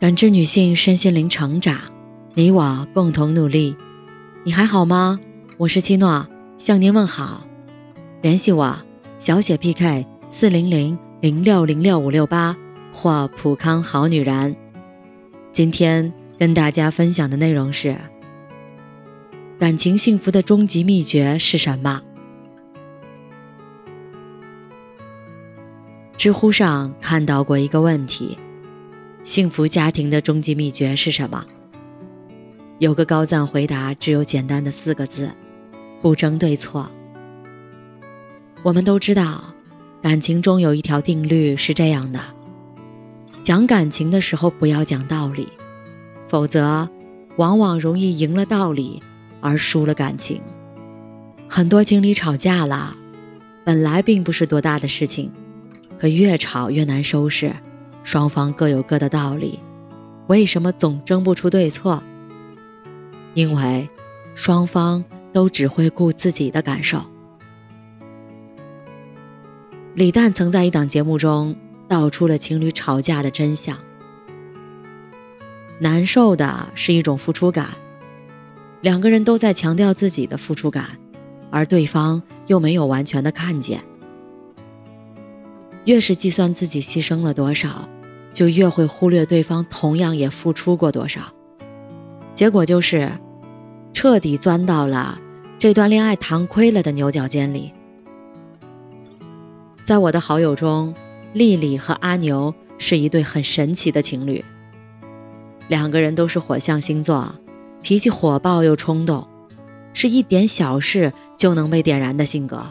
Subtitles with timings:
[0.00, 1.78] 感知女性身心灵成长，
[2.32, 3.76] 你我共同努力。
[4.44, 5.20] 你还好吗？
[5.58, 6.26] 我是七诺，
[6.56, 7.46] 向您问好。
[8.22, 8.74] 联系我：
[9.18, 12.56] 小写 PK 四零零零六零六五六八
[12.90, 14.56] 或普康好女人。
[15.52, 17.94] 今天跟大家分享的内容是：
[19.58, 22.00] 感情幸福的终极秘诀是什么？
[26.16, 28.38] 知乎上看到过一个问题。
[29.30, 31.46] 幸福家庭的终极秘诀是什么？
[32.80, 35.30] 有个高赞回答只有简单的四个字：
[36.02, 36.90] 不争对错。
[38.64, 39.54] 我们都知道，
[40.02, 42.18] 感情中有一条定律是这样的：
[43.40, 45.46] 讲感情的时候不要讲道理，
[46.26, 46.90] 否则
[47.36, 49.00] 往往容易赢了道理
[49.40, 50.40] 而输了感情。
[51.48, 52.96] 很多情侣吵架了，
[53.62, 55.30] 本来并不是多大的事情，
[56.00, 57.54] 可越吵越难收拾。
[58.10, 59.60] 双方各有各的道理，
[60.26, 62.02] 为什么总争不出对错？
[63.34, 63.88] 因为
[64.34, 67.00] 双方都只会顾自己的感受。
[69.94, 71.54] 李诞曾在一档节目中
[71.86, 73.78] 道出了情侣吵架的真相：
[75.78, 77.68] 难受的是一种付出感，
[78.80, 80.98] 两个人都在强调自己的付出感，
[81.48, 83.84] 而对方又没有完全的看见。
[85.84, 87.88] 越是计算自己牺牲了多少，
[88.32, 91.20] 就越会忽略对方同样也付出过多少。
[92.34, 93.10] 结果就是，
[93.92, 95.20] 彻底钻到了
[95.58, 97.72] 这段恋爱谈亏了的牛角尖里。
[99.84, 100.94] 在我的好友中，
[101.32, 104.44] 丽丽和阿牛是一对很神奇的情侣。
[105.68, 107.34] 两个人都是火象星座，
[107.82, 109.26] 脾气火爆又冲动，
[109.92, 112.64] 是一点小事就能被点燃的性格，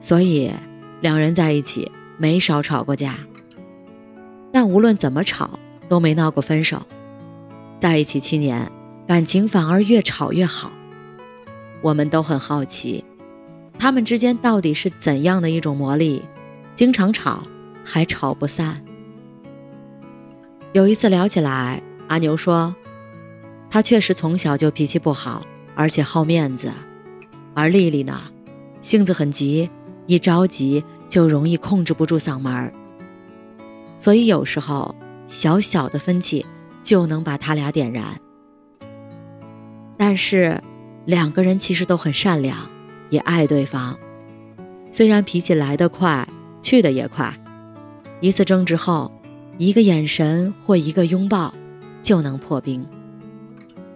[0.00, 0.50] 所以
[1.00, 1.90] 两人在一起。
[2.20, 3.14] 没少吵过架，
[4.52, 6.80] 但无论怎么吵都没闹过分手。
[7.78, 8.70] 在一起七年，
[9.06, 10.72] 感情反而越吵越好。
[11.80, 13.04] 我们都很好奇，
[13.78, 16.22] 他们之间到底是怎样的一种魔力，
[16.74, 17.44] 经常吵
[17.84, 18.82] 还吵不散。
[20.72, 22.74] 有一次聊起来，阿牛说，
[23.70, 26.72] 他确实从小就脾气不好，而且好面子，
[27.54, 28.20] 而丽丽呢，
[28.80, 29.70] 性子很急，
[30.06, 30.84] 一着急。
[31.08, 32.70] 就容易控制不住嗓门儿，
[33.98, 34.94] 所以有时候
[35.26, 36.46] 小小的分歧
[36.82, 38.04] 就能把他俩点燃。
[39.96, 40.62] 但是
[41.04, 42.56] 两个人其实都很善良，
[43.10, 43.98] 也爱对方。
[44.92, 46.26] 虽然脾气来得快，
[46.62, 47.36] 去的也快，
[48.20, 49.12] 一次争执后，
[49.58, 51.52] 一个眼神或一个拥抱
[52.00, 52.86] 就能破冰。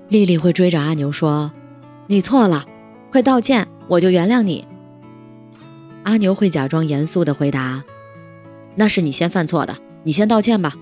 [0.09, 1.53] 丽丽会追着阿牛说
[2.09, 2.67] ：“你错了，
[3.11, 4.67] 快道歉，我就原谅你。”
[6.05, 7.85] 阿牛会假装严肃地回答
[8.75, 10.75] ：“那是你先犯错的，你先道歉吧。”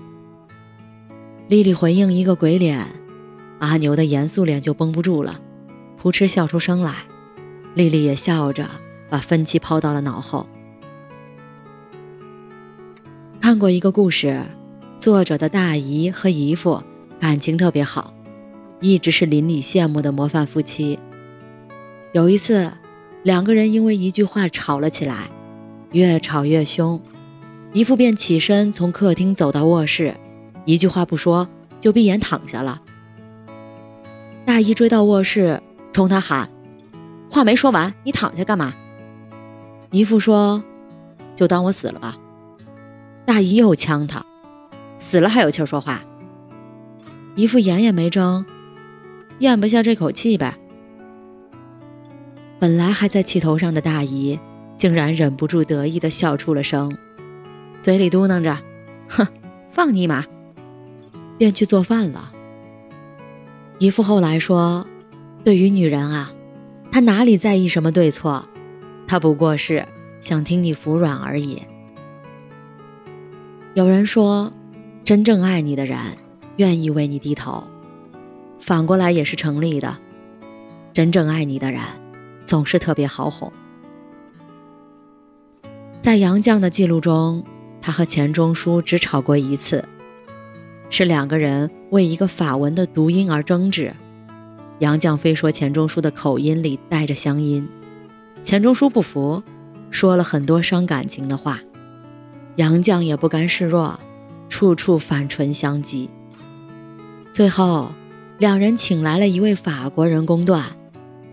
[1.47, 2.85] 丽丽回应一个鬼脸，
[3.59, 5.39] 阿牛的严肃脸就绷不住了，
[5.97, 6.93] 扑哧笑出声来。
[7.73, 8.69] 丽丽也笑着
[9.09, 10.47] 把分歧抛到了脑后。
[13.39, 14.41] 看过一个故事，
[14.99, 16.81] 作者的大姨和姨父
[17.19, 18.13] 感情特别好，
[18.79, 20.99] 一直是邻里羡慕的模范夫妻。
[22.13, 22.71] 有一次。
[23.23, 25.29] 两个人因为一句话吵了起来，
[25.91, 26.99] 越吵越凶，
[27.73, 30.13] 姨父便起身从客厅走到卧室，
[30.65, 31.47] 一句话不说
[31.79, 32.81] 就闭眼躺下了。
[34.45, 35.61] 大姨追到卧室，
[35.93, 36.49] 冲他喊
[37.31, 38.73] ：“话没说完，你躺下干嘛？”
[39.91, 40.61] 姨父说
[41.33, 42.17] ：“就当我死了吧。”
[43.25, 44.25] 大姨又呛他
[44.99, 46.03] ：“死了还有气说话？”
[47.35, 48.45] 姨父眼也没睁，
[49.39, 50.57] 咽不下这口气呗。
[52.59, 54.37] 本来还在气头上的大姨，
[54.75, 56.91] 竟然忍不住得意地笑出了声，
[57.81, 58.57] 嘴里嘟囔着
[59.09, 59.27] ：“哼，
[59.69, 60.23] 放你马！”
[61.37, 62.31] 便去做饭了。
[63.79, 64.85] 姨父后来说
[65.43, 66.31] ：“对于女人啊，
[66.91, 68.45] 她哪里在意什么对错？
[69.07, 69.87] 她不过是
[70.19, 71.61] 想听你服软而已。”
[73.73, 74.51] 有人说，
[75.03, 75.97] 真正爱你的人
[76.57, 77.63] 愿意为你低头，
[78.59, 79.97] 反过来也是成立的。
[80.93, 81.81] 真正爱你的人。
[82.43, 83.53] 总是特别好哄。
[86.01, 87.45] 在杨绛的记录中，
[87.81, 89.83] 他和钱钟书只吵过一次，
[90.89, 93.93] 是两个人为一个法文的读音而争执。
[94.79, 97.67] 杨绛非说钱钟书的口音里带着乡音，
[98.43, 99.43] 钱钟书不服，
[99.89, 101.59] 说了很多伤感情的话。
[102.57, 103.99] 杨绛也不甘示弱，
[104.49, 106.09] 处处反唇相讥。
[107.31, 107.91] 最后，
[108.37, 110.63] 两人请来了一位法国人公断，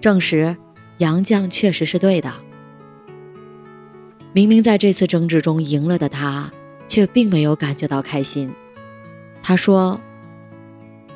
[0.00, 0.56] 证实。
[0.98, 2.32] 杨绛确实是对的。
[4.38, 6.48] 明明在这次争执中赢了的他，
[6.86, 8.48] 却并没有感觉到开心。
[9.42, 10.00] 他说：“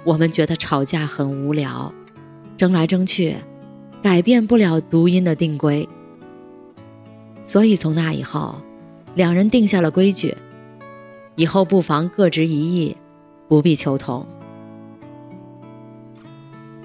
[0.02, 1.94] 我们觉得吵架很无聊，
[2.56, 3.36] 争来争去，
[4.02, 5.88] 改变不了读音的定规。
[7.44, 8.60] 所以从那以后，
[9.14, 10.36] 两人定下了规矩：
[11.36, 12.96] 以后不妨各执一意，
[13.46, 14.26] 不必求同。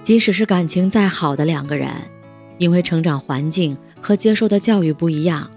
[0.03, 1.89] 即使是感情再好的两个人，
[2.59, 5.49] 因为成长环境和接受的教育不一样，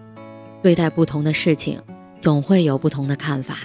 [0.62, 1.80] 对待不同的事情，
[2.18, 3.58] 总会有不同的看法，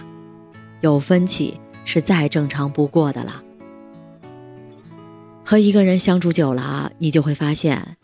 [0.81, 3.43] 有分歧是再正常不过的了。
[5.43, 7.97] 和一个人相处久了，你就会发现，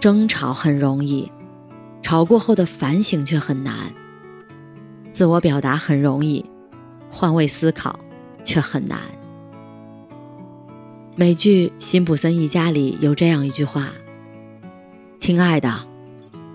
[0.00, 1.30] 争吵很容易，
[2.02, 3.92] 吵过后的反省却很难；
[5.12, 6.44] 自我表达很容易，
[7.10, 7.98] 换位思考
[8.42, 8.98] 却很难。
[11.14, 13.92] 美剧《辛普森一家》里有这样一句话
[15.20, 15.86] ：“亲爱的，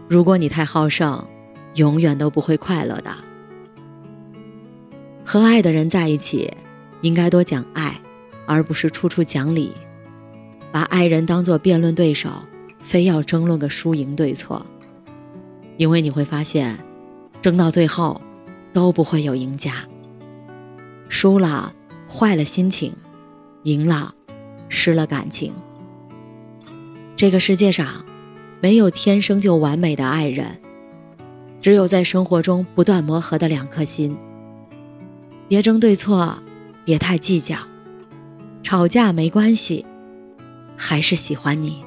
[0.10, 1.26] 如果你太好胜，
[1.80, 3.10] 永远都不会快乐的。
[5.26, 6.54] 和爱的人在一起，
[7.02, 8.00] 应该多讲爱，
[8.46, 9.72] 而不是处处讲理。”
[10.72, 12.30] 把爱人当作辩论对手，
[12.84, 14.64] 非要争论个输赢对错，
[15.78, 16.78] 因为你会发现，
[17.42, 18.22] 争到最后
[18.72, 19.74] 都不会有赢家。
[21.08, 21.74] 输了
[22.08, 22.94] 坏了心情，
[23.64, 24.14] 赢了
[24.68, 25.54] 失了感情。
[27.16, 28.06] 这个世界上
[28.62, 30.60] 没有天生就完美的爱人，
[31.62, 34.18] 只有在生活中不断磨合的两颗心。
[35.48, 36.42] 别争对错，
[36.86, 37.58] 别太计较，
[38.64, 39.86] 吵架没关系。
[40.82, 41.84] 还是喜欢你。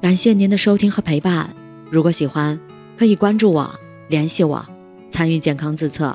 [0.00, 1.52] 感谢您的收听和陪伴。
[1.90, 2.58] 如果喜欢，
[2.96, 3.74] 可以关注我、
[4.08, 4.64] 联系我、
[5.10, 6.14] 参与健康自测。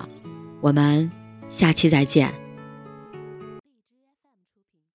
[0.62, 1.12] 我们
[1.50, 2.47] 下期再见。